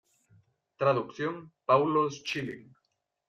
[0.77, 2.73] Traducción Paulo Schilling.